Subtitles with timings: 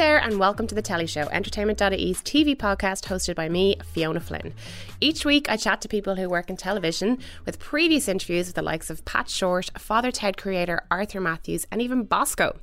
[0.00, 4.54] there, and welcome to The Telly Show, Entertainment.ie's TV podcast hosted by me, Fiona Flynn.
[4.98, 8.62] Each week, I chat to people who work in television with previous interviews with the
[8.62, 12.58] likes of Pat Shortt, Father Ted creator Arthur Matthews, and even Bosco.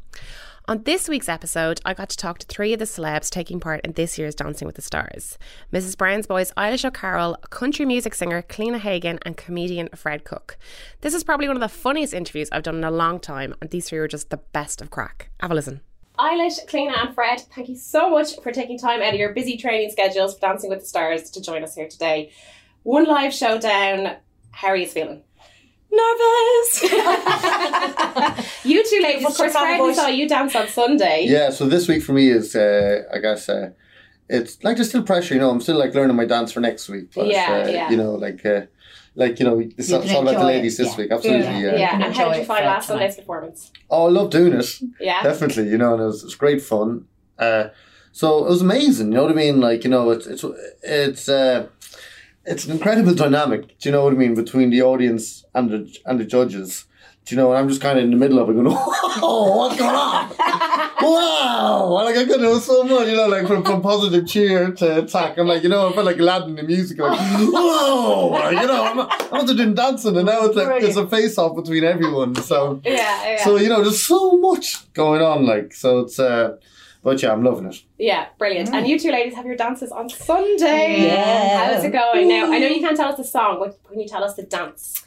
[0.68, 3.82] On this week's episode, I got to talk to three of the celebs taking part
[3.86, 5.38] in this year's Dancing with the Stars
[5.72, 5.96] Mrs.
[5.96, 10.58] Brown's Boys Eilish O'Carroll, country music singer Cliona Hagan, and comedian Fred Cooke.
[11.02, 13.70] This is probably one of the funniest interviews I've done in a long time, and
[13.70, 15.30] these three were just the best of crack.
[15.40, 15.82] Have a listen.
[16.20, 19.56] Eilish, Cliona, and Fred, thank you so much for taking time out of your busy
[19.56, 22.32] training schedules for Dancing with the Stars to join us here today.
[22.84, 24.16] One live showdown.
[24.52, 25.22] How are you feeling?
[25.92, 26.84] Nervous.
[28.66, 31.26] you two ladies, of course, Fred, we saw you dance on Sunday.
[31.28, 33.70] Yeah, so this week for me is, uh, I guess, uh,
[34.28, 35.36] it's like there's still pressure.
[35.36, 37.14] You know, I'm still like learning my dance for next week.
[37.14, 37.90] But, Yeah, uh, yeah.
[37.92, 38.44] You know, like.
[39.18, 40.98] Like you know, it's, You it's can all about the enjoy ladies it, this yeah.
[41.00, 41.12] week.
[41.12, 41.76] Absolutely, Yeah, yeah.
[41.78, 42.06] yeah.
[42.06, 43.00] And how did you find for last tonight.
[43.00, 43.72] Sunday's performance?
[43.90, 44.80] Oh, I love doing it.
[45.00, 45.24] Yeah.
[45.24, 47.06] Definitely, you know, and it was, it was great fun.
[47.40, 47.70] Uh,
[48.12, 49.08] so it was amazing.
[49.08, 49.60] You know what I mean?
[49.60, 50.46] Like you know, it's it's
[50.84, 51.68] it's uh,
[52.46, 53.80] it's an incredible dynamic.
[53.80, 56.86] Do you know what I mean between the audience and the and the judges?
[57.28, 57.52] Do you know?
[57.52, 60.30] And I'm just kind of in the middle of it, going, "Oh, what's going on?
[61.02, 63.10] wow!" Like I could know so much.
[63.10, 65.38] You know, like from, from positive cheer to attack.
[65.38, 67.00] I'm like, you know, I felt like Aladdin in the music.
[67.00, 68.30] Like, whoa!
[68.30, 71.38] Like, you know, I'm, I'm also doing dancing, and now it's like it's a face
[71.38, 72.34] off between everyone.
[72.36, 72.80] So.
[72.86, 73.44] Yeah, yeah.
[73.44, 76.00] So you know, there's so much going on, like so.
[76.00, 76.56] It's uh,
[77.04, 77.84] but yeah, I'm loving it.
[77.98, 78.74] yeah, brilliant.
[78.74, 81.08] And you two ladies have your dances on Sunday.
[81.08, 81.74] Yeah.
[81.74, 82.30] How's it going?
[82.30, 84.44] Now, I know you can't tell us the song, but can you tell us the
[84.44, 85.07] dance?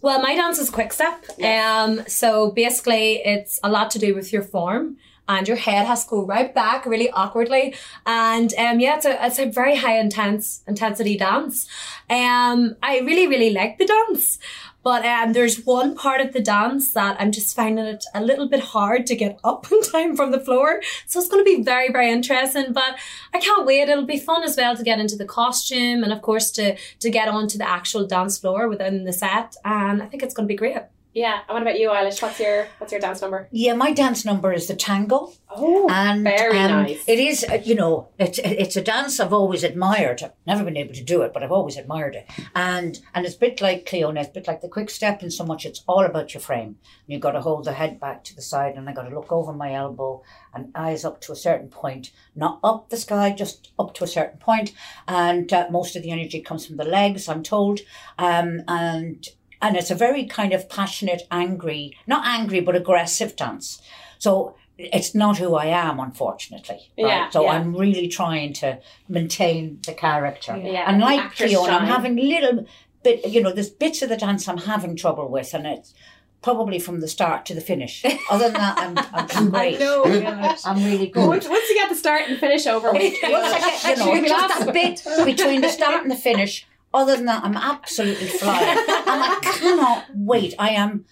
[0.00, 1.24] Well, my dance is quick step.
[1.42, 4.96] Um, so basically, it's a lot to do with your form.
[5.28, 7.74] And your head has to go right back really awkwardly.
[8.06, 11.66] And um, yeah, it's a, it's a very high intense intensity dance.
[12.08, 14.38] Um, I really, really like the dance.
[14.82, 18.48] But um, there's one part of the dance that I'm just finding it a little
[18.48, 20.80] bit hard to get up in time from the floor.
[21.06, 22.72] So it's going to be very, very interesting.
[22.72, 22.98] But
[23.34, 23.88] I can't wait.
[23.88, 27.10] It'll be fun as well to get into the costume and, of course, to to
[27.10, 29.56] get onto the actual dance floor within the set.
[29.64, 30.78] And I think it's going to be great.
[31.18, 31.40] Yeah.
[31.48, 32.22] And what about you, Eilish?
[32.22, 33.48] What's your what's your dance number?
[33.50, 35.32] Yeah, my dance number is the tango.
[35.50, 37.02] Oh, And very um, nice.
[37.08, 40.22] It is, uh, you know, it's it's a dance I've always admired.
[40.22, 42.30] I've never been able to do it, but I've always admired it.
[42.54, 45.32] And and it's a bit like Cliona, it's a bit like the quick step in
[45.32, 46.76] so much it's all about your frame.
[47.08, 49.32] You've got to hold the head back to the side, and I got to look
[49.32, 50.22] over my elbow
[50.54, 54.08] and eyes up to a certain point, not up the sky, just up to a
[54.08, 54.72] certain point.
[55.08, 57.80] And uh, most of the energy comes from the legs, I'm told.
[58.18, 59.26] Um, and
[59.60, 63.80] and it's a very kind of passionate, angry, not angry, but aggressive dance.
[64.18, 66.76] So it's not who I am, unfortunately.
[66.96, 67.06] right?
[67.08, 67.52] Yeah, So yeah.
[67.52, 70.56] I'm really trying to maintain the character.
[70.56, 72.66] Yeah, And like Fiona, I'm having little
[73.02, 75.94] bit, you know, there's bits of the dance I'm having trouble with, and it's
[76.42, 78.04] probably from the start to the finish.
[78.30, 79.80] Other than that, I'm, I'm, I'm great.
[79.80, 80.04] know.
[80.06, 81.26] Oh I'm really good.
[81.26, 84.28] Once, once you get the start and finish over with, Once I get, you know,
[84.28, 86.66] just that bit between the start and the finish.
[86.94, 90.54] Other than that, I'm absolutely flying, and I cannot wait.
[90.58, 91.04] I am.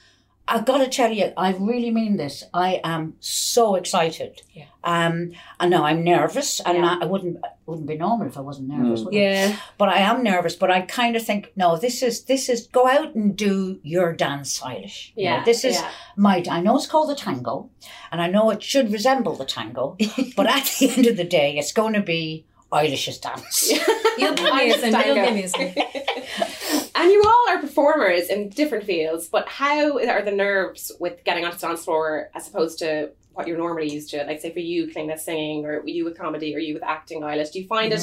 [0.49, 2.45] I've got to tell you, I really mean this.
[2.55, 4.43] I am so excited.
[4.53, 4.67] Yeah.
[4.85, 6.99] Um, I know I'm nervous, and Yeah.
[7.01, 9.01] I, I wouldn't I wouldn't be normal if I wasn't nervous.
[9.03, 9.19] would I?
[9.19, 9.57] Yeah.
[9.77, 10.55] But I am nervous.
[10.55, 14.13] But I kind of think, no, this is this is go out and do your
[14.13, 15.11] dance, Eilish.
[15.17, 15.91] You know, yeah, this is yeah.
[16.17, 16.45] my.
[16.49, 17.69] I know it's called the tango,
[18.13, 19.97] and I know it should resemble the tango,
[20.37, 23.71] but at the end of the day, it's going to be Eilish's dance.
[24.19, 24.93] You'll be I amazing.
[24.93, 25.73] You'll be understand.
[25.77, 26.91] amazing.
[26.95, 31.45] and you all are performers in different fields, but how are the nerves with getting
[31.45, 34.25] onto the dance floor as opposed to what you're normally used to?
[34.25, 37.21] Like, say for you, playing this singing, or you with comedy, or you with acting,
[37.21, 38.03] Eilish, do you find it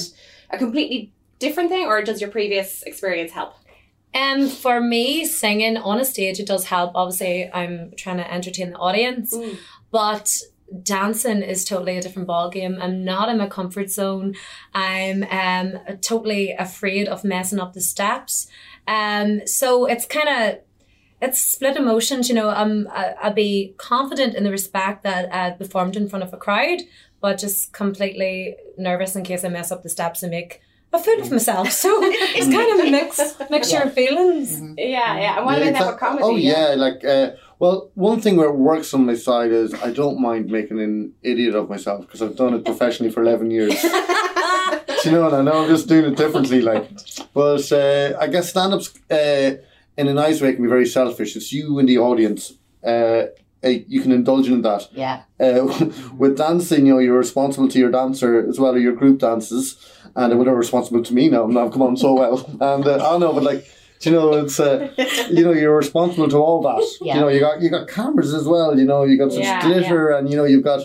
[0.52, 3.56] a completely different thing, or does your previous experience help?
[4.16, 6.92] Um, for me, singing on a stage, it does help.
[6.94, 9.58] Obviously, I'm trying to entertain the audience, Mm.
[9.92, 10.30] but
[10.82, 12.82] dancing is totally a different ballgame.
[12.82, 14.36] I'm not in my comfort zone.
[14.74, 18.48] I'm um totally afraid of messing up the steps.
[18.88, 20.60] Um, so it's kind of
[21.22, 22.28] it's split emotions.
[22.28, 26.24] You know, um, I, I'll be confident in the respect that I performed in front
[26.24, 26.82] of a crowd,
[27.22, 30.62] but just completely nervous in case I mess up the steps and make
[30.94, 31.72] a fool of myself.
[31.72, 33.20] So it's kind of a mix
[33.50, 34.60] mixture of feelings.
[34.78, 35.38] Yeah, yeah.
[35.38, 36.24] And what Yeah, about that exact- with comedy?
[36.24, 40.20] Oh yeah, like uh, well, one thing that works on my side is I don't
[40.20, 43.74] mind making an idiot of myself because I've done it professionally for eleven years.
[43.82, 45.28] Do you know?
[45.28, 46.62] And I know I'm just doing it differently.
[46.62, 46.90] Like,
[47.34, 49.52] but uh, I guess stand-ups uh,
[49.98, 51.36] in a nice way can be very selfish.
[51.36, 52.54] It's you and the audience.
[52.86, 53.24] Uh,
[53.64, 54.88] uh, you can indulge in that.
[54.92, 55.24] Yeah.
[55.40, 59.20] Uh, with dancing, you know, you're responsible to your dancer as well as your group
[59.20, 59.78] dances,
[60.16, 61.46] and they were responsible to me now.
[61.54, 63.66] Now I've come on so well, and uh, I don't know, but like,
[64.02, 64.90] you know, it's uh,
[65.32, 66.84] you know, you're responsible to all that.
[67.02, 67.16] Yeah.
[67.16, 68.78] You know, you got you got cameras as well.
[68.78, 70.82] You know, you got such Yeah, glitter, and you know, you've got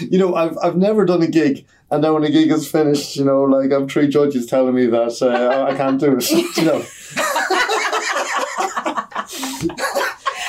[0.00, 3.14] you know, I've I've never done a gig, and then when a gig is finished,
[3.16, 6.28] you know, like I'm three judges telling me that uh, I can't do it.
[6.56, 6.82] You know,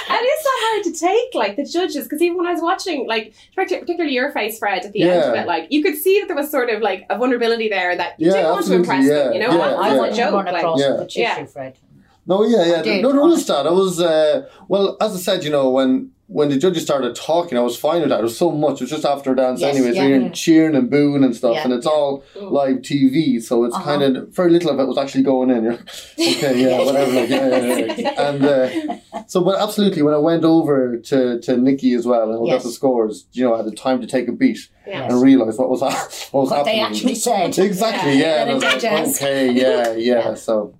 [0.08, 2.04] And is that hard to take, like the judges?
[2.06, 5.36] Because even when I was watching, like particularly your face, Fred, at the end of
[5.36, 8.20] it, like you could see that there was sort of like a vulnerability there that
[8.20, 9.34] you Yeah, didn't want to absolutely, impress them.
[9.34, 10.02] You know, yeah, I, I yeah.
[10.02, 10.34] was a joke.
[10.34, 10.94] run Like, across Yeah.
[10.98, 11.78] the tissue, Fred.
[12.26, 13.54] no, yeah, yeah, did, no, no, honestly.
[13.54, 13.68] that.
[13.68, 17.56] I was uh, well, as I said, you know, when when the judges started talking,
[17.58, 18.20] I was fine with that.
[18.20, 18.76] It was so much.
[18.76, 19.96] It was just after a dance, Yes, anyways.
[19.96, 20.04] yeah.
[20.08, 21.92] You're cheering and booing and stuff, Yeah, and it's yeah.
[21.92, 23.84] all live TV, so it's Uh-huh.
[23.86, 25.64] kind of very little of it was actually going in.
[25.64, 25.90] You're like,
[26.20, 27.12] okay, yeah, whatever.
[27.12, 28.22] Like, yeah, yeah, yeah.
[28.30, 32.42] And uh, so, but absolutely, when I went over to, to Nikki as well and
[32.42, 32.64] we Yes.
[32.64, 35.04] got the scores, you know, I had the time to take a beat Yeah.
[35.08, 35.82] and realize what was
[36.32, 36.98] what was What they happening.
[36.98, 37.58] actually said.
[37.60, 38.26] Exactly, yeah.
[38.26, 38.84] Let and I was like,
[39.22, 40.34] okay, yeah, yeah, Yeah.
[40.34, 40.74] So,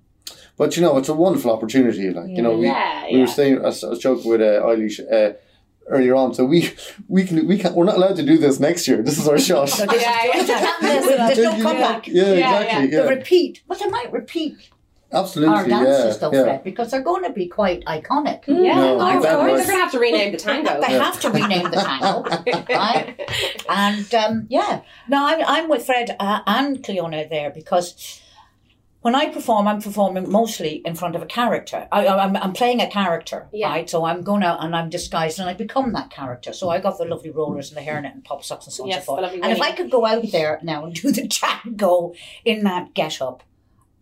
[0.56, 2.10] but you know, it's a wonderful opportunity.
[2.10, 4.62] Like you know, we Yeah, we were saying, I was, I was joking with uh,
[4.62, 5.34] Eilish uh,
[5.88, 6.34] earlier on.
[6.34, 6.72] So we
[7.08, 9.02] we can we can we're not allowed to do this next year.
[9.02, 9.76] This is our shot.
[9.78, 9.84] Yeah,
[10.34, 10.76] is yeah.
[10.80, 12.06] There's no comeback.
[12.08, 12.86] Yeah, Yeah, exactly.
[12.90, 13.62] The repeat.
[13.68, 14.70] But they might repeat
[15.12, 15.54] absolutely.
[15.54, 16.42] our dances, yeah, though, yeah.
[16.44, 18.46] Fred, because they're going to be quite iconic.
[18.46, 19.66] Yeah, No, of that course.
[19.66, 20.80] They're going to have to rename the tango.
[20.80, 22.22] They have to rename the tango,
[22.74, 23.30] right?
[23.68, 28.20] And um, yeah, no, I'm, I'm with Fred uh, and Cliona there because
[29.06, 31.86] when I perform, I'm performing mostly in front of a character.
[31.92, 33.68] I, I'm, I'm playing a character, Yeah.
[33.68, 33.88] right?
[33.88, 36.52] So I'm going out and I'm disguised and I become that character.
[36.52, 38.88] So I got the lovely rollers and the hairnet and pop socks and so on
[38.88, 39.32] Yes, and so forth.
[39.32, 42.14] And if I could go out there now and do the tango
[42.44, 43.44] in that get up,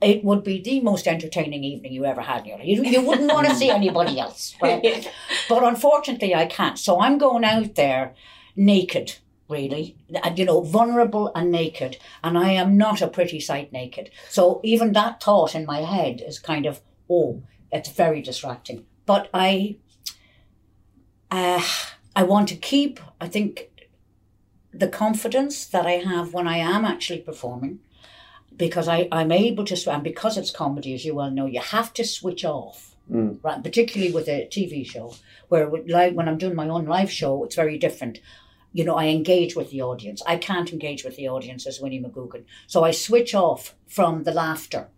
[0.01, 2.67] it would be the most entertaining evening you ever had in your life.
[2.67, 5.07] You, you wouldn't want to see anybody else, right?
[5.51, 6.79] But unfortunately, I can't.
[6.79, 8.15] So I'm going out there
[8.57, 9.17] naked,
[9.49, 11.99] really, and you know, vulnerable and naked.
[12.23, 14.11] And I am not a pretty sight naked.
[14.29, 16.81] So even that thought in my head is kind of,
[17.11, 18.87] oh, it's very distracting.
[19.07, 19.77] But I,
[21.31, 21.63] uh,
[22.17, 23.71] I want to keep, I think,
[24.73, 27.81] the confidence that I have when I am actually performing.
[28.57, 31.93] Because I, I'm able to, and because it's comedy, as you well know, you have
[31.95, 33.39] to switch off Mm.
[33.43, 33.63] right?
[33.63, 35.15] Particularly with a TV show,
[35.49, 38.21] where live, when I'm doing my own live show, it's very different.
[38.75, 40.21] You know, I engage with the audience.
[40.27, 44.33] I can't engage with the audience as Winnie McGoogan, so I switch off from the
[44.33, 44.89] laughter.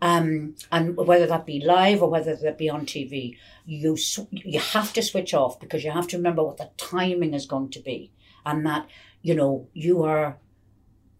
[0.00, 3.96] Um, and whether that be live or whether that be on TV, you
[4.30, 7.70] you have to switch off because you have to remember what the timing is going
[7.70, 8.12] to be,
[8.44, 8.86] and that
[9.22, 10.38] you know you are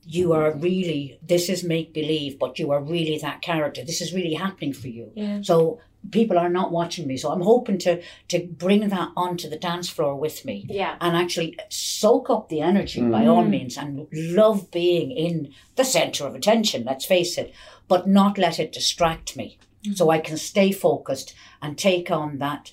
[0.04, 3.84] you are really this is make believe, but you are really that character.
[3.84, 5.12] This is really happening for you.
[5.14, 5.40] Yeah.
[5.42, 7.16] So people are not watching me.
[7.16, 10.96] So I'm hoping to to bring that onto the dance floor with me Yeah.
[11.00, 13.50] and actually soak up the energy by all mm.
[13.50, 17.52] means and love being in the center of attention, let's face it,
[17.88, 19.58] but not let it distract me.
[19.94, 20.14] So mm.
[20.14, 22.72] I can stay focused and take on that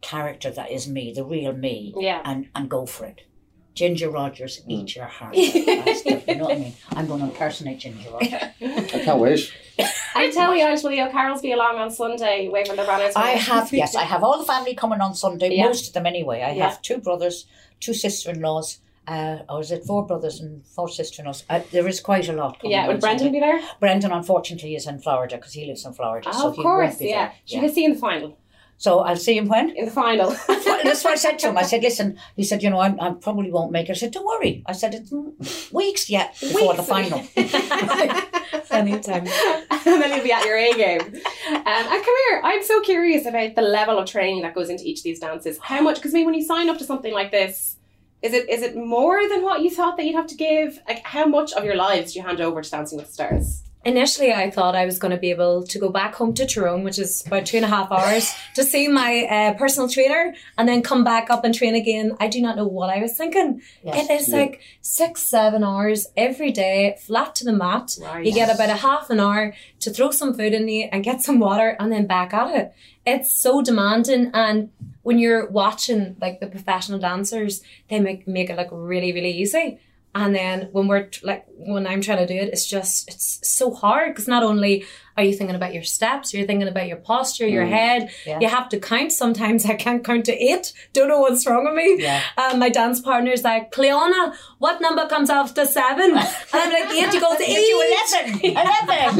[0.00, 2.20] character that is me, the real me, Yeah.
[2.24, 3.22] and, and go for it.
[3.74, 4.96] Ginger Rogers, eat mm.
[4.96, 5.34] your heart.
[5.34, 6.74] you know what I mean?
[6.90, 8.32] I'm going to impersonate Ginger Rogers.
[8.60, 9.50] I can't wait.
[10.14, 13.14] I tell you, Eilish, will you Carol's be along on Sunday, waving the banners?
[13.16, 15.66] I have, yes, I have all the family coming on Sunday, Yeah.
[15.66, 16.42] most of them anyway.
[16.42, 16.68] I Yeah.
[16.68, 17.46] have two brothers,
[17.80, 18.78] two sister in laws,
[19.08, 21.44] uh, or is it four brothers and four sister in laws?
[21.50, 22.58] Uh, there is quite a lot.
[22.62, 23.40] Yeah, would Brendan Sunday.
[23.40, 23.60] be there?
[23.80, 26.30] Brendan, unfortunately, is in Florida because he lives in Florida.
[26.32, 27.16] Oh, so of he course, won't be yeah.
[27.28, 27.32] there.
[27.46, 28.36] Should we see in the final?
[28.82, 29.70] So I'll see him when?
[29.76, 30.30] In the final.
[30.48, 31.56] That's what I said to him.
[31.56, 33.92] I said, listen, he said, you know, I, I probably won't make it.
[33.92, 34.64] I said, don't worry.
[34.66, 36.88] I said, it's weeks yet before the Weeks.
[36.88, 37.20] final.
[38.72, 39.28] Anytime.
[39.28, 41.00] and then you'll be at your A game.
[41.00, 44.82] Um, and come here, I'm so curious about the level of training that goes into
[44.84, 45.58] each of these dances.
[45.62, 45.98] How much?
[45.98, 47.76] Because I mean, when you sign up to something like this,
[48.20, 50.80] is it is it more than what you thought that you'd have to give?
[50.88, 53.62] Like, how much of your lives do you hand over to Dancing with the Stars?
[53.84, 56.84] Initially, I thought I was going to be able to go back home to Tyrone,
[56.84, 60.68] which is about two and a half hours, to see my uh, personal trainer and
[60.68, 62.16] then come back up and train again.
[62.20, 63.60] I do not know what I was thinking.
[63.82, 64.08] Yes.
[64.08, 64.36] It is Yeah.
[64.36, 67.96] like six, seven hours every day, flat to the mat.
[68.00, 68.24] Right.
[68.24, 71.20] You get about a half an hour to throw some food in you and get
[71.22, 72.72] some water and then back at it.
[73.04, 74.70] It's so demanding and
[75.02, 79.80] when you're watching like the professional dancers, they make make it look really, really easy.
[80.14, 83.72] And then when we're like when I'm trying to do it, it's just it's so
[83.72, 84.84] hard because not only
[85.16, 88.10] are you thinking about your steps, you're thinking about your posture, your head.
[88.26, 88.38] Yeah.
[88.40, 89.12] You have to count.
[89.12, 90.72] Sometimes I can't count to eight.
[90.92, 91.96] Don't know what's wrong with me.
[92.02, 92.22] Yeah.
[92.36, 96.10] Um, my dance partner's like, Cliona, what number comes after seven?
[96.10, 97.12] And I'm like, eight.
[97.14, 97.56] He goes, eight.
[97.68, 97.98] You
[98.42, 98.56] 11.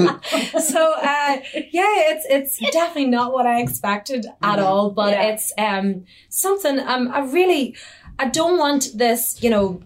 [0.00, 0.60] 11.
[0.60, 1.36] so uh,
[1.70, 4.90] yeah, it's it's definitely not what I expected at all.
[4.90, 5.22] But Yeah.
[5.32, 7.76] it's um something um I really
[8.18, 9.80] I don't want this you know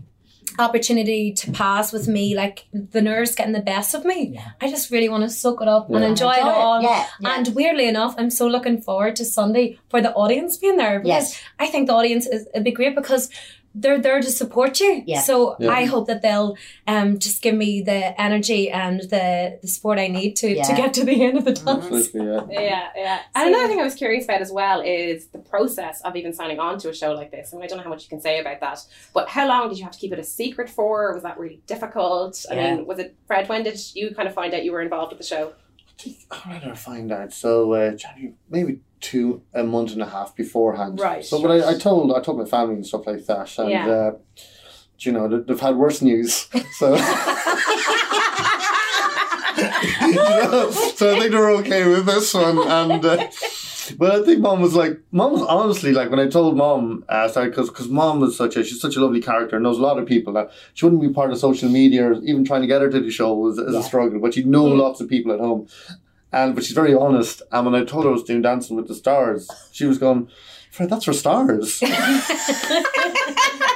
[0.59, 4.33] opportunity to pass with me like the nerves getting the best of me.
[4.35, 4.49] Yeah.
[4.61, 6.09] I just really want to soak it up and Yeah.
[6.09, 6.55] enjoy, it Enjoy it.
[6.57, 6.83] all.
[6.83, 7.37] Yeah, yeah.
[7.37, 11.33] And weirdly enough, I'm so looking forward to Sunday for the audience being there because
[11.33, 11.41] Yes.
[11.59, 13.29] I think the audience is it'd be great because
[13.79, 15.03] they're there to support you.
[15.07, 15.21] Yeah.
[15.21, 15.71] So Yeah.
[15.71, 16.57] I hope that they'll
[16.87, 20.95] um just give me the energy and the the support I need to to get
[20.95, 22.11] to the end of the dance.
[22.15, 22.41] Yeah.
[22.51, 23.19] Yeah, yeah.
[23.35, 26.59] And another thing I was curious about as well is the process of even signing
[26.59, 27.53] on to a show like this.
[27.53, 28.79] And I don't know how much you can say about that,
[29.13, 31.13] but how long did you have to keep it a secret for?
[31.15, 32.45] Was that really difficult?
[32.51, 32.75] I Yeah.
[32.77, 33.49] mean, was it Fred?
[33.49, 35.53] When did you kind of find out you were involved with the show?
[36.05, 37.33] I find out?
[37.33, 41.01] So uh, January, maybe two a month and a half beforehand.
[41.01, 43.71] Right, So, but I, I told I told my family and stuff like that, and
[43.71, 43.89] Yeah.
[43.89, 44.13] uh,
[44.99, 46.49] you know they- they've had worse news.
[46.79, 46.97] So.
[50.03, 53.27] You know, so I think they're okay with this one, and uh,
[53.93, 57.29] but I think mom was like, mom was honestly like when I told mom, uh,
[57.29, 59.83] sorry, because because mom was such a she's such a lovely character, and knows a
[59.83, 62.67] lot of people that she wouldn't be part of social media, or even trying to
[62.67, 63.81] get her to the show was is Yeah.
[63.81, 65.67] a struggle, but she know lots of people at home,
[66.33, 67.43] and but she's very honest.
[67.53, 70.29] And when I told her I was doing Dancing with the Stars, she was going,
[70.71, 71.81] Fred, that's for stars.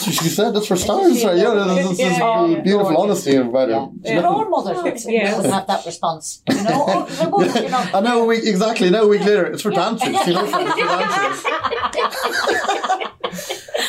[0.00, 0.54] That's what she said.
[0.54, 1.36] That's for stars, right?
[1.36, 2.60] Yeah, there's, there's, there's Yeah.
[2.62, 3.86] beautiful honesty about Yeah.
[4.02, 4.16] it.
[4.16, 5.36] But all mothers would, Yeah.
[5.36, 6.42] would have that response.
[6.48, 7.84] You know, oh, they you know.
[7.94, 8.24] I know.
[8.24, 8.88] We exactly.
[8.88, 10.08] No, a week later, it's for dancers.
[10.26, 11.44] You know, it's for dancers.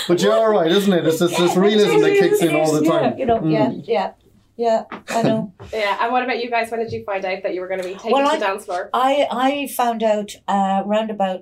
[0.07, 1.05] But you're all right, isn't it?
[1.07, 3.17] It's this, this realism that kicks in all the time.
[3.17, 3.83] You know, yeah, Mm.
[3.87, 4.11] yeah,
[4.57, 4.83] yeah.
[5.09, 5.53] I know.
[5.73, 5.97] Yeah.
[6.01, 6.69] And what about you guys?
[6.71, 8.37] When did you find out that you were going to be taken Well, to I-
[8.39, 8.89] the dance floor?
[8.93, 11.41] I I found out uh, round about,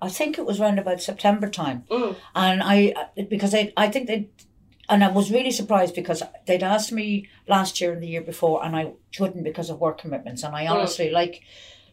[0.00, 2.16] I think it was round about September time, Mm.
[2.34, 2.94] and I
[3.28, 4.28] because I I think they.
[4.88, 8.64] And I was really surprised because they'd asked me last year and the year before,
[8.64, 10.44] and I couldn't because of work commitments.
[10.44, 11.42] And I honestly, like,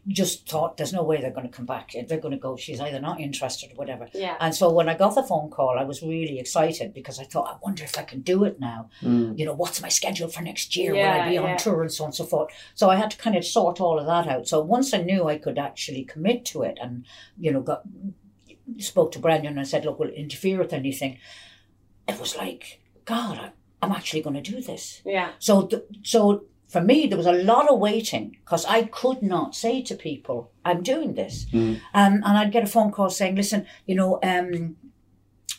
[0.08, 1.94] just thought there's no way they're going to come back.
[1.94, 2.58] They're going to go.
[2.58, 4.10] She's either not interested or whatever.
[4.14, 4.36] Yeah.
[4.40, 7.48] And so when I got the phone call, I was really excited because I thought,
[7.48, 8.90] I wonder if I can do it now.
[9.02, 9.40] Mm.
[9.40, 10.94] You know, what's my schedule for next year?
[10.94, 11.58] Yeah, Will I be on yeah.
[11.58, 12.52] tour and so on and so forth?
[12.76, 14.48] So I had to kind of sort all of that out.
[14.48, 17.06] So once I knew I could actually commit to it and,
[17.40, 17.84] you know, got
[18.80, 21.18] spoke to Brendan and said, look, we'll interfere with anything.
[22.08, 25.02] It was like, God, I, I'm actually going to do this.
[25.06, 25.32] Yeah.
[25.40, 29.50] So, th- so for me, there was a lot of waiting because I could not
[29.64, 31.76] say to people, "I'm doing this," Mm.
[32.00, 34.50] um, and I'd get a phone call saying, "Listen, you know, um,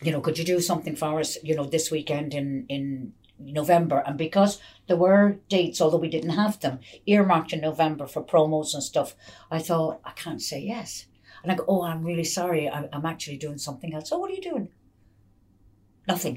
[0.05, 3.13] you know, could you do something for us, you know, this weekend in in
[3.61, 4.53] November?" And because
[4.89, 5.25] there were
[5.57, 6.77] dates, although we didn't have them
[7.15, 9.09] earmarked in November for promos and stuff,
[9.57, 11.07] I thought I can't say yes.
[11.43, 12.65] And I go, "Oh, I'm really sorry.
[12.75, 14.69] I'm, I'm actually doing something else." Oh, what are you doing?
[16.13, 16.37] Nothing.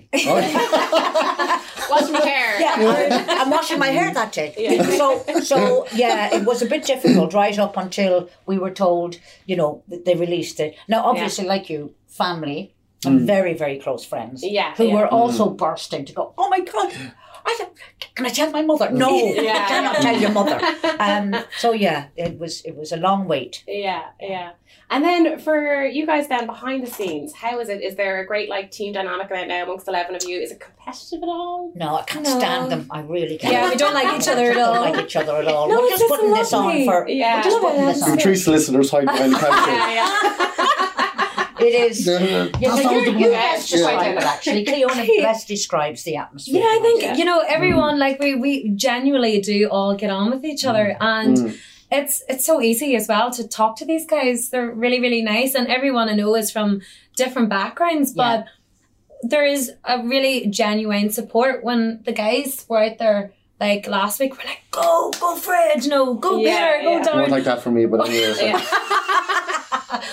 [1.91, 2.46] Washing my hair.
[2.46, 2.46] Yeah,
[2.85, 4.53] I'm, I'm washing my hair that day.
[4.57, 4.83] Yeah.
[4.83, 9.55] So, so yeah, it was a bit difficult right up until we were told, you
[9.55, 10.75] know, that they released it.
[10.87, 13.09] Now, obviously, like you, family mm.
[13.09, 14.95] and very, very close friends, Yeah, who yeah.
[14.95, 15.57] were also mm.
[15.57, 16.33] bursting to go.
[16.37, 16.93] Oh my god.
[17.47, 17.67] I
[18.15, 18.89] can I tell my mother?
[18.91, 19.53] No, Yeah.
[19.53, 20.59] I cannot tell your mother.
[20.99, 23.63] Um, so yeah, it was it was a long wait.
[23.67, 24.51] Yeah, yeah.
[24.89, 27.81] And then for you guys then behind the scenes, how is it?
[27.81, 30.39] Is there a great like team dynamic right now amongst eleven of you?
[30.39, 31.71] Is it competitive at all?
[31.75, 32.37] No, I can't No.
[32.39, 32.87] stand them.
[32.89, 33.53] I really can't.
[33.53, 35.67] Yeah, we don't like each other at We don't like each other at all.
[35.69, 37.07] No, we're it's just just putting this on for.
[37.07, 37.37] Yeah.
[37.37, 38.17] We're just putting this on.
[38.17, 40.56] three solicitors hide behind the counter.
[41.59, 41.83] Yeah, yeah.
[41.85, 42.07] It is.
[42.07, 43.77] Yeah, Yeah, that's no, how you, the- you Yeah, best yeah.
[43.77, 44.65] describe it actually.
[44.65, 46.61] Cliona best describes the atmosphere.
[46.61, 47.15] Yeah, I think Yeah.
[47.15, 51.37] you know everyone like we we genuinely do all get on with each other, and
[51.37, 51.57] Mm.
[51.91, 54.49] it's it's so easy as well to talk to these guys.
[54.49, 56.81] They're really really nice, and everyone I know is from
[57.15, 58.45] different backgrounds, but
[59.23, 63.31] there is a really genuine support when the guys were out there.
[63.59, 66.99] Like last week, we're like, go, go, Fred, you know, go, Yeah, Peter, go, yeah.
[67.01, 67.15] It down.
[67.15, 68.33] wasn't like that for me, but anyway.
[68.33, 68.59] so-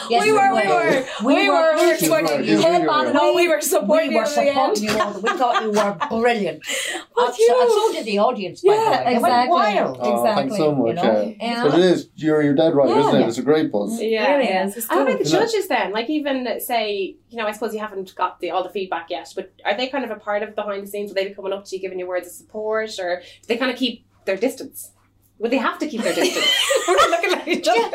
[0.08, 2.58] Yes, we were, we were, we, We were, were we were rooting supporting for you,
[2.58, 3.12] you.
[3.12, 4.76] no, we were supporting we you were at the end.
[4.76, 5.20] supporting you all.
[5.20, 6.62] We thought you were brilliant.
[7.14, 8.60] But and, you so, and so did the audience.
[8.62, 9.04] By Yeah, the way.
[9.04, 9.30] They exactly.
[9.30, 9.96] went wild.
[10.00, 10.96] Oh, thanks Exactly, so you much.
[10.96, 11.02] know?
[11.38, 11.46] yeah.
[11.48, 11.62] Yeah.
[11.64, 12.08] But it is.
[12.16, 13.28] You're you're dead right, isn't it?
[13.28, 14.00] It's a great buzz.
[14.00, 14.66] Yeah, yeah.
[14.66, 14.76] is.
[14.76, 15.92] It's And about the judges then?
[15.92, 19.32] Like even say, you know, I suppose you haven't got the all the feedback yet,
[19.34, 21.08] but are they kind of a part of behind the scenes?
[21.10, 23.56] Will they be coming up to you, giving you words of support, or do they
[23.56, 24.92] kind of keep their distance?
[25.40, 26.46] Would they have to keep their distance?
[26.88, 27.90] We're looking at each other.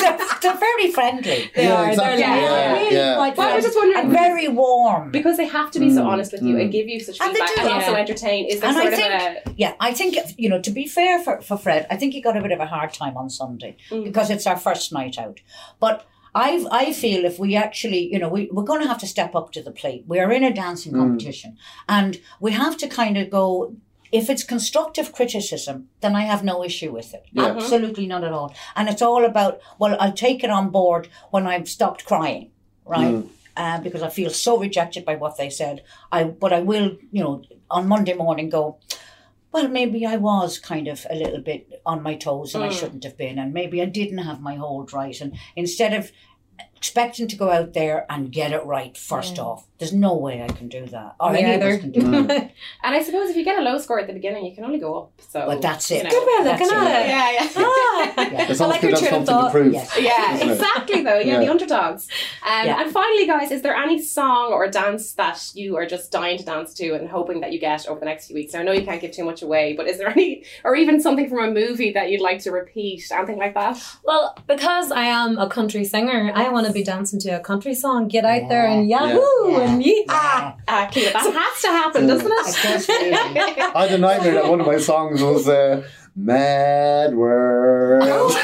[0.00, 1.50] they're, they're very friendly.
[1.54, 2.22] They yeah, are, they're exactly.
[2.22, 5.10] like- yeah, really yeah, quite But I was just wondering And very warm.
[5.10, 6.62] because they have to be so Mm, honest with you mm.
[6.62, 7.60] and give you such And they feedback do.
[7.60, 7.98] and also Yeah.
[7.98, 8.46] entertain.
[8.46, 10.62] Is there And I sort of think- a Yeah, I think you know.
[10.62, 12.94] To be fair for, for Fred, I think he got a bit of a hard
[12.94, 14.04] time on Sunday Mm.
[14.04, 15.40] because it's our first night out.
[15.78, 19.06] But I I feel if we actually, you know, we we're going to have to
[19.06, 20.04] step up to the plate.
[20.06, 20.98] We are in a dancing Mm.
[21.00, 21.56] competition,
[21.88, 23.74] and we have to kind of go.
[24.10, 27.24] If it's constructive criticism, then I have no issue with it.
[27.32, 27.46] Yeah.
[27.46, 28.54] Absolutely not at all.
[28.76, 32.50] And it's all about well, I'll take it on board when I've stopped crying,
[32.84, 33.14] right?
[33.14, 33.28] Mm.
[33.56, 35.82] Uh, because I feel so rejected by what they said.
[36.10, 38.76] I but I will, you know, on Monday morning go
[39.52, 42.72] well, maybe I was kind of a little bit on my toes and I Mm.
[42.80, 45.20] shouldn't have been, and maybe I didn't have my hold right.
[45.20, 46.10] And instead of
[46.86, 49.68] expecting to go out there and get it right first off.
[49.78, 51.14] There's no way I can do that.
[51.20, 52.50] Or Me any of us can do that.
[52.84, 54.78] And I suppose if you get a low score at the beginning, you can only
[54.80, 55.12] go up.
[55.28, 55.98] So But that's it.
[55.98, 56.10] you know.
[56.10, 57.08] Good way of looking at it.
[57.08, 57.48] Yeah, yeah.
[57.56, 58.48] Ah.
[58.50, 59.72] It's I like your to have train of thought.
[59.72, 59.96] Yes.
[60.00, 61.18] Yeah, Isn't exactly though.
[61.18, 61.38] Yeah, Yeah.
[61.44, 62.08] the underdogs.
[62.44, 62.80] Um, Yeah.
[62.80, 66.44] And finally, guys, is there any song or dance that you are just dying to
[66.44, 68.52] dance to and hoping that you get over the next few weeks?
[68.54, 71.00] Now, I know you can't give too much away, but is there any, or even
[71.00, 73.74] something from a movie that you'd like to repeat, anything like that?
[74.04, 77.74] Well, because I am a country singer, I want to be dancing to a country
[77.74, 78.08] song.
[78.08, 79.04] Get out there and Yeah.
[79.14, 79.60] yahoo Yeah.
[79.60, 80.08] and yeehaw.
[80.08, 80.52] Yeah.
[80.68, 83.72] Uh, Keela, that has to happen, doesn't It it?
[83.76, 85.82] I had a nightmare that one of my songs was uh,
[86.16, 88.02] Mad World.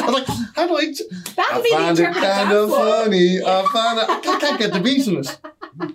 [0.00, 0.92] I was like, how do I?
[1.36, 3.40] That would be the found it kind of funny.
[3.44, 4.08] I found it.
[4.08, 5.38] I can't, can't get the beat in it.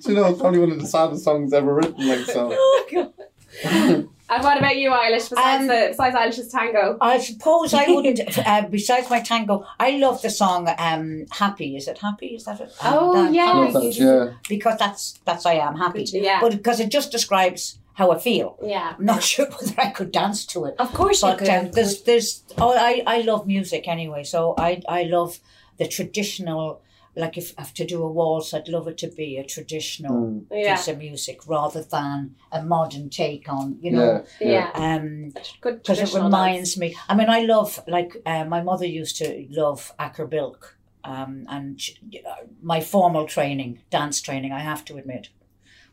[0.07, 2.07] You know, it's probably one of the saddest songs ever written.
[2.07, 2.49] Like so.
[2.53, 4.09] Oh, God.
[4.29, 5.29] And what about you, Eilish?
[5.29, 8.19] Besides Um, the besides Eilish's tango, I suppose I wouldn't.
[8.47, 12.27] Uh, besides my tango, I love the song um, "Happy." Is it "Happy"?
[12.37, 12.71] Is that it?
[12.83, 13.51] Oh, that- yeah.
[13.51, 14.33] I love that, yeah.
[14.47, 16.03] Because that's that's I am happy.
[16.11, 16.39] Yeah.
[16.41, 18.57] But because it just describes how I feel.
[18.63, 20.75] yeah, I'm not sure whether I could dance to it.
[20.79, 21.49] Of course you But could.
[21.49, 24.23] um, there's there's oh I I love music anyway.
[24.23, 25.39] So I I love
[25.77, 26.81] the traditional.
[27.15, 30.15] Like if I have to do a waltz, I'd love it to be a traditional
[30.15, 30.45] Mm.
[30.51, 33.77] yeah, piece of music rather than a modern take on.
[33.81, 34.25] You know.
[34.41, 34.95] Yeah, yeah.
[34.95, 35.29] Um,
[35.61, 36.95] Good because it traditional reminds me.
[37.07, 41.79] I mean, I love like uh, my mother used to love Acker Bilk, um, and
[41.79, 41.91] sh-
[42.27, 45.29] uh, my formal training, dance training, I have to admit,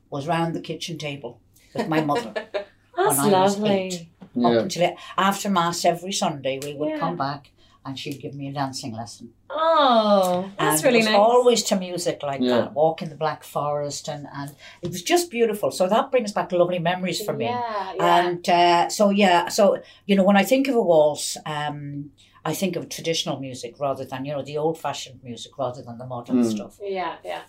[0.09, 1.41] was round the kitchen table
[1.75, 2.33] with my mother
[2.97, 3.71] That's when I was lovely.
[3.71, 3.95] eight.
[4.23, 4.59] up yeah.
[4.61, 6.59] until it, after mass every Sunday.
[6.62, 6.99] We would Yeah.
[6.99, 7.50] come back
[7.85, 9.33] and she'd give me a dancing lesson.
[9.49, 11.17] Oh, that's and really it was nice.
[11.17, 12.57] Always to music like Yeah.
[12.61, 15.71] that, walk in the Black Forest, and and it was just beautiful.
[15.71, 17.47] So that brings back lovely memories for me.
[17.47, 18.17] Yeah, yeah.
[18.27, 22.11] And uh, so yeah, so you know when I think of a waltz, um,
[22.45, 25.99] I think of traditional music rather than you know the old fashioned music rather than
[25.99, 26.50] the modern Mm.
[26.50, 26.78] stuff.
[26.83, 27.43] Yeah, yeah.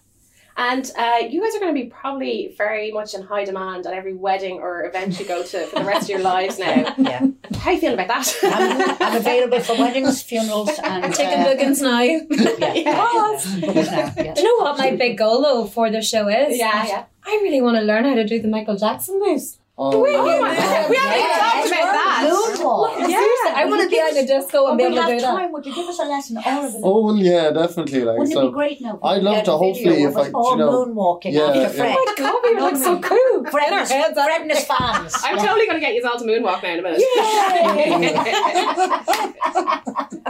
[0.58, 3.94] And uh, you guys are going to be probably very much in high demand at
[3.94, 6.94] every wedding or event you go to for the rest of your lives now.
[6.98, 7.26] Yeah,
[7.60, 8.98] How you feeling about I'm, that?
[9.02, 12.02] I'm available for weddings, funerals, and Taking uh, bookings now.
[12.02, 13.40] Yeah, Yeah.
[13.62, 14.34] Bookings now, yeah.
[14.34, 16.58] Do you know what my big goal though for the show is?
[16.58, 17.06] yeah, yeah.
[17.26, 19.58] I really want to learn how to do the Michael Jackson moves.
[19.78, 22.30] Oh, Oh my God, we haven't even talked about that.
[22.30, 23.00] Moonwalk.
[23.00, 23.06] Yeah.
[23.08, 25.12] Seriously, I want to be on the disco Oh, and be we'll able to have
[25.12, 25.32] do that.
[25.32, 25.52] time.
[25.52, 26.38] Would you give us a lesson?
[26.46, 26.82] All of it.
[26.84, 28.04] Oh well, yeah, definitely.
[28.04, 29.00] Like Wouldn't it be great now?
[29.04, 30.86] I'd love get to, a hopefully, video if of us I- do all you know-
[30.86, 31.68] moonwalking Yeah, after yeah.
[31.70, 31.96] Fred.
[31.98, 33.46] Oh my god, we would look so cool.
[33.52, 34.14] Fred our and his- heads.
[34.20, 35.16] Fred and his fans.
[35.24, 37.02] I'm totally going to get you all to moonwalk now in a minute.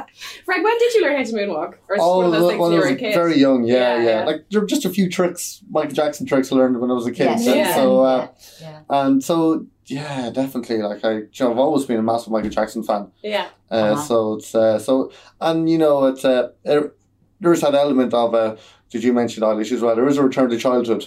[0.46, 1.74] Fred, when did you learn how to moonwalk?
[1.88, 3.00] Or is it Oh, one of those things when when I you were was a
[3.00, 3.14] kid?
[3.14, 4.26] very young, yeah, Yeah, yeah, yeah.
[4.26, 7.08] Like there were just a few tricks, Michael Jackson tricks I learned when I was
[7.08, 7.26] a kid.
[7.26, 7.48] Yes.
[7.48, 7.76] and Yeah.
[7.76, 8.28] So, uh,
[8.62, 8.80] yeah.
[8.90, 10.78] and so, yeah, definitely.
[10.90, 13.04] Like I, you know, I've always been a massive Michael Jackson fan.
[13.24, 13.48] yeah.
[13.70, 14.02] Uh, Uh-huh.
[14.08, 16.94] So it's uh, so, and you know, it's uh, er,
[17.40, 18.56] there's that element of uh,
[18.92, 19.96] did you mention Eilish as well?
[19.96, 21.04] There is a return to childhood.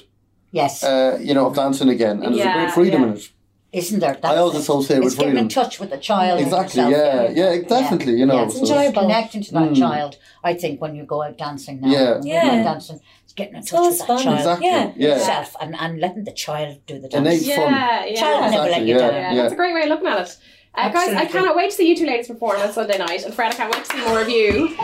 [0.53, 3.09] Yes, Uh, you know, of dancing again, and there's a great freedom yeah.
[3.09, 3.31] in it.
[3.73, 4.17] isn't there?
[4.23, 6.41] I always associate it's with getting in touch with the child.
[6.41, 6.81] Exactly.
[6.83, 7.53] yourself, Yeah.
[7.55, 7.63] Yeah.
[7.77, 8.15] Definitely.
[8.21, 8.37] You know.
[8.37, 9.03] Yeah, it's so- enjoyable.
[9.03, 9.77] Connecting to that Mm.
[9.85, 10.13] child,
[10.51, 11.89] I think, when you go out dancing now.
[11.97, 12.13] Yeah.
[12.19, 12.63] when you go out Yeah.
[12.71, 14.23] dancing, it's getting in touch always with that fun.
[14.25, 14.67] child Exactly.
[14.69, 14.93] Yeah.
[14.97, 15.09] Yeah.
[15.17, 17.47] yourself and, and letting the child do the Innate dance.
[17.47, 18.09] Yeah, fun.
[18.09, 18.21] yeah.
[18.21, 18.99] Child will never let you yeah.
[19.11, 19.15] down.
[19.37, 20.39] Yeah, that's a great way of looking at it.
[20.77, 23.25] Uh, guys, I cannot wait to see you two ladies perform on Sunday night.
[23.25, 24.75] And Fred, I can't wait to see more of you.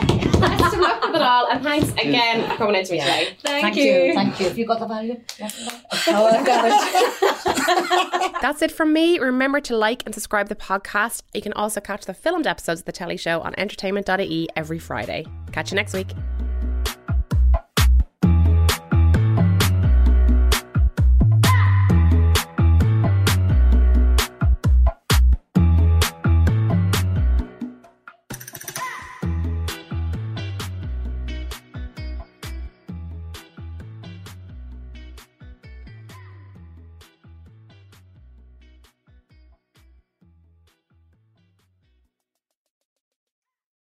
[0.40, 1.48] Best of luck with it all.
[1.50, 3.04] And thanks again for coming in to me Yeah.
[3.06, 3.36] today.
[3.42, 4.14] Thank, Thank you.
[4.14, 4.46] Thank you.
[4.46, 5.20] Have you got the value?
[6.06, 8.32] Oh, I've got it.
[8.40, 9.18] That's it from me.
[9.18, 11.22] Remember to like and subscribe the podcast.
[11.34, 15.26] You can also catch the filmed episodes of The Telly Show on entertainment.ie every Friday.
[15.50, 16.12] Catch you next week.